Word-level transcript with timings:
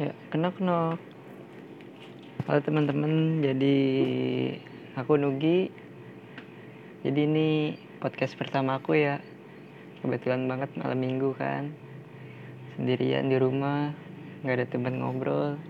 Ya, 0.00 0.16
kenok 0.32 0.56
kenok. 0.56 0.96
Halo 2.48 2.64
teman-teman, 2.64 3.44
jadi 3.44 3.76
aku 4.96 5.20
Nugi. 5.20 5.68
Jadi 7.04 7.20
ini 7.28 7.76
podcast 8.00 8.32
pertama 8.40 8.80
aku 8.80 8.96
ya. 8.96 9.20
Kebetulan 10.00 10.48
banget 10.48 10.72
malam 10.80 11.04
minggu 11.04 11.36
kan. 11.36 11.76
Sendirian 12.72 13.28
di 13.28 13.36
rumah, 13.36 13.92
nggak 14.40 14.56
ada 14.56 14.66
teman 14.72 15.04
ngobrol. 15.04 15.60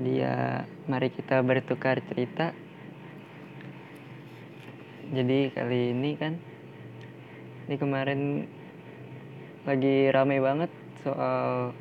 Jadi 0.00 0.24
ya 0.24 0.64
mari 0.88 1.12
kita 1.12 1.44
bertukar 1.44 2.00
cerita. 2.00 2.56
Jadi 5.12 5.52
kali 5.52 5.92
ini 5.92 6.16
kan, 6.16 6.40
ini 7.68 7.76
kemarin 7.76 8.48
lagi 9.68 10.08
rame 10.08 10.40
banget 10.40 10.72
soal 11.04 11.76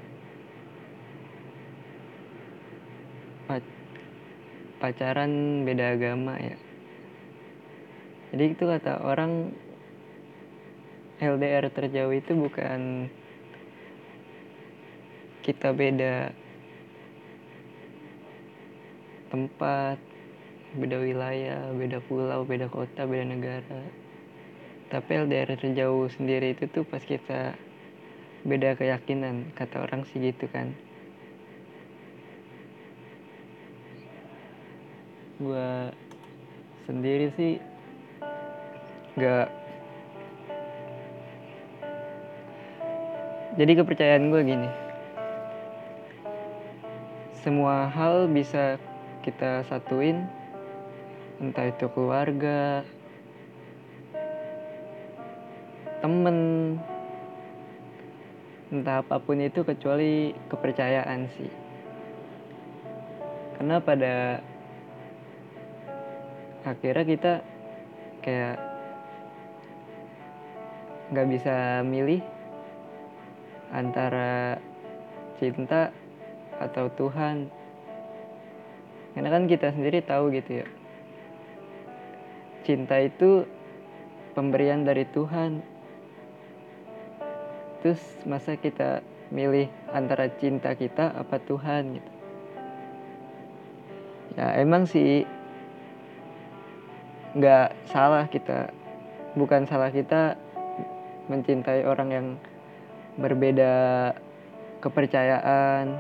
pacaran 4.78 5.66
beda 5.66 5.98
agama 5.98 6.38
ya. 6.38 6.58
Jadi 8.30 8.44
itu 8.54 8.64
kata 8.64 9.02
orang 9.02 9.50
LDR 11.18 11.68
terjauh 11.74 12.14
itu 12.14 12.32
bukan 12.38 13.10
kita 15.42 15.74
beda 15.74 16.30
tempat 19.34 19.98
beda 20.78 21.02
wilayah 21.02 21.74
beda 21.74 22.00
pulau 22.06 22.46
beda 22.46 22.70
kota 22.70 23.10
beda 23.10 23.26
negara. 23.26 23.82
Tapi 24.94 25.26
LDR 25.26 25.58
terjauh 25.58 26.06
sendiri 26.14 26.54
itu 26.54 26.70
tuh 26.70 26.86
pas 26.86 27.02
kita 27.02 27.58
beda 28.46 28.78
keyakinan 28.78 29.52
kata 29.58 29.84
orang 29.84 30.08
sih 30.08 30.22
gitu 30.22 30.48
kan 30.54 30.72
gue 35.40 35.72
sendiri 36.84 37.32
sih 37.40 37.64
gak 39.16 39.48
jadi 43.56 43.72
kepercayaan 43.84 44.32
gue 44.32 44.42
gini. 44.44 44.70
Semua 47.40 47.88
hal 47.88 48.28
bisa 48.28 48.76
kita 49.24 49.64
satuin 49.68 50.28
entah 51.40 51.72
itu 51.72 51.88
keluarga 51.92 52.84
temen 56.04 56.38
entah 58.72 59.04
apa 59.04 59.20
pun 59.24 59.40
itu 59.40 59.64
kecuali 59.64 60.36
kepercayaan 60.52 61.32
sih. 61.36 61.52
Karena 63.60 63.80
pada 63.84 64.40
akhirnya 66.68 67.06
kita 67.08 67.34
kayak 68.20 68.58
nggak 71.10 71.28
bisa 71.32 71.82
milih 71.82 72.22
antara 73.74 74.60
cinta 75.40 75.94
atau 76.60 76.92
Tuhan. 76.94 77.48
Karena 79.16 79.30
kan 79.32 79.44
kita 79.50 79.74
sendiri 79.74 80.04
tahu 80.06 80.30
gitu 80.36 80.62
ya. 80.62 80.68
Cinta 82.68 83.02
itu 83.02 83.48
pemberian 84.38 84.86
dari 84.86 85.08
Tuhan. 85.10 85.64
Terus 87.82 88.02
masa 88.28 88.60
kita 88.60 89.02
milih 89.32 89.72
antara 89.90 90.30
cinta 90.38 90.76
kita 90.76 91.16
apa 91.16 91.40
Tuhan 91.42 91.98
gitu. 91.98 92.12
Ya 94.38 94.62
emang 94.62 94.86
sih 94.86 95.26
nggak 97.38 97.70
salah 97.90 98.26
kita 98.26 98.74
bukan 99.38 99.70
salah 99.70 99.94
kita 99.94 100.34
mencintai 101.30 101.86
orang 101.86 102.10
yang 102.10 102.28
berbeda 103.22 103.74
kepercayaan 104.82 106.00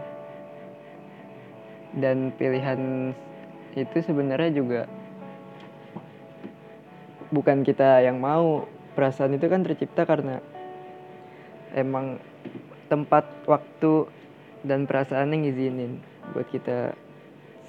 dan 1.94 2.34
pilihan 2.34 3.14
itu 3.78 3.98
sebenarnya 4.02 4.52
juga 4.54 4.82
bukan 7.30 7.62
kita 7.62 8.02
yang 8.02 8.18
mau. 8.18 8.66
Perasaan 8.90 9.38
itu 9.38 9.48
kan 9.48 9.64
tercipta 9.64 10.04
karena 10.04 10.44
emang 11.72 12.20
tempat 12.92 13.24
waktu 13.48 14.12
dan 14.66 14.84
perasaan 14.84 15.32
yang 15.32 15.48
ngizinin 15.48 16.04
buat 16.36 16.50
kita 16.52 16.98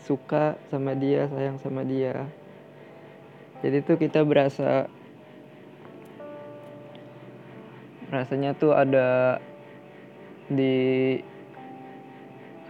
suka 0.03 0.59
sama 0.75 0.97
dia 0.99 1.31
sayang 1.31 1.61
sama 1.63 1.87
dia 1.87 2.27
jadi 3.61 3.85
tuh 3.85 3.97
kita 4.01 4.25
berasa 4.25 4.89
rasanya 8.11 8.57
tuh 8.59 8.75
ada 8.75 9.39
di 10.51 11.19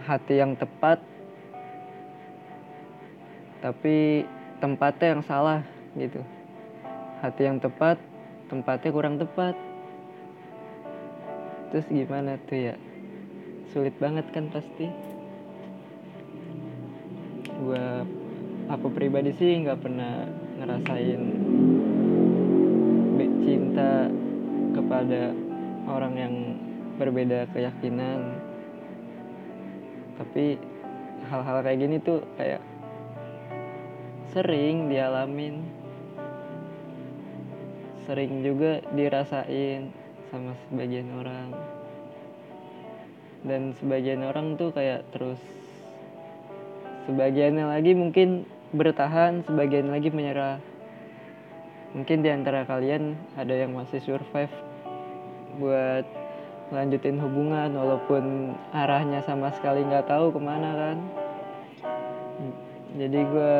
hati 0.05 0.37
yang 0.37 0.53
tepat 0.53 1.01
tapi 3.61 4.25
tempatnya 4.57 5.17
yang 5.17 5.23
salah 5.25 5.61
gitu. 5.97 6.21
Hati 7.21 7.45
yang 7.45 7.61
tepat 7.61 8.01
tempatnya 8.49 8.89
kurang 8.89 9.15
tepat. 9.21 9.55
Terus 11.71 11.87
gimana 11.87 12.35
tuh 12.49 12.73
ya? 12.73 12.75
Sulit 13.71 13.95
banget 14.01 14.27
kan 14.33 14.49
pasti. 14.49 14.89
Gue 17.61 17.85
aku 18.67 18.87
pribadi 18.89 19.31
sih 19.37 19.61
nggak 19.61 19.79
pernah 19.79 20.25
ngerasain 20.61 21.21
cinta 23.41 24.05
kepada 24.77 25.33
orang 25.89 26.13
yang 26.15 26.35
berbeda 27.01 27.49
keyakinan. 27.51 28.37
Tapi 30.21 30.61
hal-hal 31.25 31.57
kayak 31.65 31.79
gini 31.81 31.97
tuh 31.97 32.21
kayak 32.37 32.61
sering 34.31 34.87
dialamin. 34.87 35.65
Sering 38.05 38.45
juga 38.45 38.85
dirasain 38.93 39.89
sama 40.29 40.53
sebagian 40.69 41.09
orang. 41.17 41.49
Dan 43.41 43.73
sebagian 43.81 44.21
orang 44.21 44.53
tuh 44.61 44.69
kayak 44.69 45.01
terus 45.09 45.41
sebagiannya 47.09 47.65
lagi 47.65 47.97
mungkin 47.97 48.45
bertahan, 48.71 49.43
sebagian 49.45 49.91
lagi 49.91 50.09
menyerah. 50.11 50.59
Mungkin 51.91 52.23
di 52.23 52.31
antara 52.31 52.63
kalian 52.63 53.19
ada 53.35 53.51
yang 53.51 53.75
masih 53.75 53.99
survive 53.99 54.51
buat 55.59 56.07
lanjutin 56.71 57.19
hubungan 57.19 57.75
walaupun 57.75 58.55
arahnya 58.71 59.19
sama 59.27 59.51
sekali 59.51 59.83
nggak 59.83 60.07
tahu 60.07 60.31
ke 60.31 60.39
mana 60.39 60.71
kan. 60.71 60.97
Jadi 62.95 63.19
gue 63.19 63.55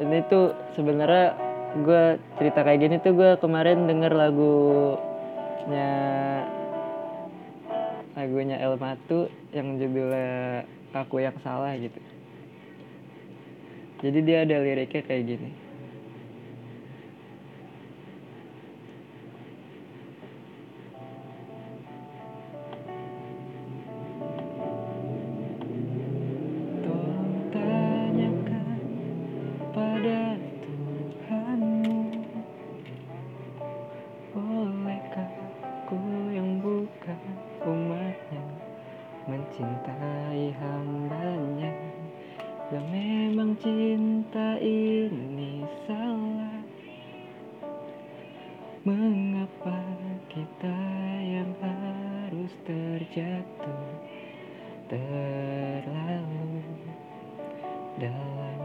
ini 0.00 0.18
tuh 0.26 0.56
sebenarnya 0.72 1.36
gue 1.84 2.20
cerita 2.40 2.64
kayak 2.64 2.80
gini 2.80 2.96
tuh 3.00 3.16
gue 3.16 3.30
kemarin 3.40 3.88
denger 3.88 4.12
lagunya 4.12 5.90
lagunya 8.12 8.56
El 8.60 8.76
Matu 8.76 9.32
yang 9.56 9.80
judulnya 9.80 10.64
aku 10.92 11.24
yang 11.24 11.36
salah 11.40 11.72
gitu 11.80 12.01
jadi 14.02 14.18
dia 14.26 14.38
ada 14.42 14.58
liriknya 14.58 15.02
kayak 15.06 15.24
gini. 15.30 15.50
Mencintai 39.22 40.50
hambanya 40.58 41.70
Dan 42.72 42.88
memang 42.88 43.52
cinta 43.60 44.56
ini 44.56 45.60
salah 45.84 46.64
Mengapa 48.80 49.76
kita 50.32 50.80
yang 51.20 51.52
harus 51.60 52.48
terjatuh 52.64 53.84
Terlalu 54.88 56.64
dalam? 58.00 58.60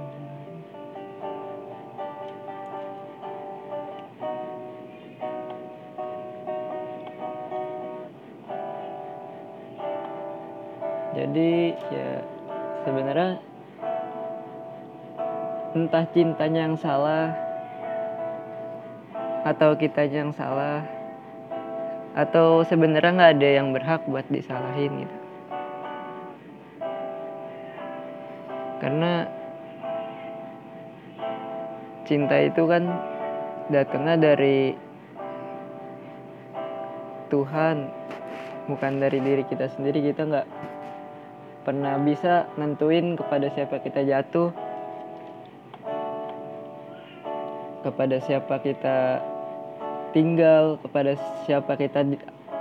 Jadi 11.12 11.76
ya 11.92 12.24
sebenarnya 12.88 13.47
entah 15.86 16.10
cintanya 16.10 16.66
yang 16.66 16.78
salah 16.80 17.30
atau 19.46 19.78
kita 19.78 20.10
yang 20.10 20.34
salah 20.34 20.82
atau 22.18 22.66
sebenarnya 22.66 23.14
nggak 23.14 23.34
ada 23.38 23.50
yang 23.62 23.70
berhak 23.70 24.02
buat 24.10 24.26
disalahin 24.34 25.06
gitu. 25.06 25.18
Karena 28.82 29.30
cinta 32.10 32.42
itu 32.42 32.64
kan 32.66 32.84
datangnya 33.70 34.34
dari 34.34 34.74
Tuhan 37.30 37.90
bukan 38.66 38.94
dari 38.98 39.20
diri 39.22 39.44
kita 39.46 39.70
sendiri. 39.70 40.02
Kita 40.02 40.26
nggak 40.26 40.48
pernah 41.68 42.00
bisa 42.02 42.48
nentuin 42.56 43.14
kepada 43.14 43.52
siapa 43.54 43.78
kita 43.84 44.02
jatuh 44.08 44.50
kepada 47.88 48.20
siapa 48.20 48.60
kita 48.60 49.24
tinggal 50.12 50.76
kepada 50.84 51.16
siapa 51.48 51.80
kita 51.80 52.04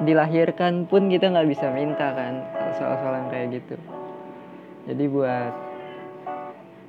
dilahirkan 0.06 0.86
pun 0.86 1.10
kita 1.10 1.34
nggak 1.34 1.50
bisa 1.50 1.66
minta 1.74 2.14
kan 2.14 2.46
soal-soal 2.78 3.18
yang 3.18 3.28
kayak 3.32 3.48
gitu. 3.58 3.76
Jadi 4.86 5.04
buat 5.10 5.52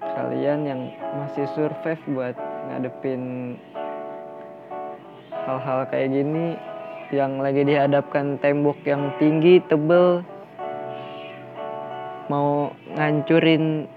kalian 0.05 0.59
yang 0.69 0.81
masih 1.17 1.49
survive 1.57 2.01
buat 2.13 2.35
ngadepin 2.69 3.55
hal-hal 5.47 5.87
kayak 5.89 6.09
gini 6.13 6.45
yang 7.09 7.39
lagi 7.39 7.63
dihadapkan 7.63 8.35
tembok 8.43 8.77
yang 8.83 9.09
tinggi 9.15 9.63
tebel 9.65 10.21
mau 12.27 12.75
ngancurin 12.99 13.87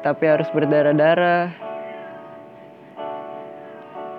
tapi 0.00 0.24
harus 0.28 0.48
berdarah-darah. 0.52 1.52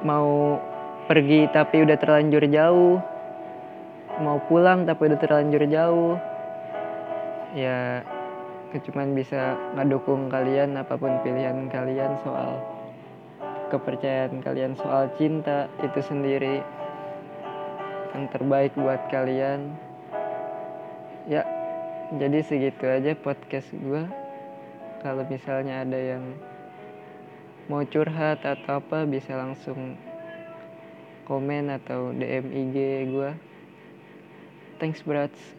Mau 0.06 0.62
pergi 1.10 1.50
tapi 1.52 1.84
udah 1.84 1.98
terlanjur 1.98 2.44
jauh. 2.50 2.98
Mau 4.22 4.38
pulang 4.50 4.86
tapi 4.88 5.10
udah 5.12 5.20
terlanjur 5.20 5.64
jauh. 5.70 6.16
Ya 7.54 8.02
cuman 8.78 9.18
bisa 9.18 9.58
ngedukung 9.74 10.30
kalian 10.30 10.78
apa 10.78 11.02
pun 11.02 11.10
pilihan 11.26 11.66
kalian 11.74 12.14
soal 12.22 12.62
kepercayaan 13.74 14.38
kalian 14.46 14.78
soal 14.78 15.10
cinta 15.18 15.66
itu 15.82 15.98
sendiri 16.06 16.62
yang 18.14 18.30
terbaik 18.30 18.70
buat 18.78 19.02
kalian. 19.10 19.74
Ya 21.26 21.42
jadi 22.14 22.40
segitu 22.46 22.86
aja 22.86 23.18
podcast 23.18 23.74
gue 23.74 24.27
kalau 25.02 25.24
misalnya 25.30 25.86
ada 25.86 25.98
yang 25.98 26.24
mau 27.68 27.84
curhat 27.84 28.42
atau 28.48 28.80
apa 28.80 29.04
bisa 29.04 29.36
langsung 29.36 30.00
komen 31.28 31.68
atau 31.76 32.16
DM 32.16 32.48
IG 32.56 32.78
gue 33.12 33.32
thanks 34.80 35.04
brats 35.04 35.58